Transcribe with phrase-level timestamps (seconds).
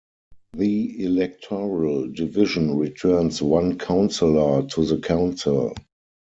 [0.53, 5.73] The electoral division returns one councillor to the council.